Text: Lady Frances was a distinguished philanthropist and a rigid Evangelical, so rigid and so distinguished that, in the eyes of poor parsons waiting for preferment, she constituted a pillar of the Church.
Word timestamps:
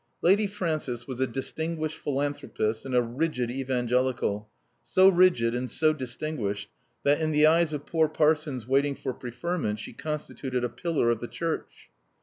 Lady 0.23 0.47
Frances 0.47 1.05
was 1.07 1.19
a 1.19 1.27
distinguished 1.27 1.99
philanthropist 1.99 2.87
and 2.87 2.95
a 2.95 3.03
rigid 3.03 3.51
Evangelical, 3.51 4.49
so 4.83 5.07
rigid 5.09 5.53
and 5.53 5.69
so 5.69 5.93
distinguished 5.93 6.69
that, 7.03 7.21
in 7.21 7.29
the 7.31 7.45
eyes 7.45 7.71
of 7.71 7.85
poor 7.85 8.09
parsons 8.09 8.67
waiting 8.67 8.95
for 8.95 9.13
preferment, 9.13 9.77
she 9.77 9.93
constituted 9.93 10.63
a 10.63 10.69
pillar 10.69 11.11
of 11.11 11.19
the 11.19 11.27
Church. 11.27 11.91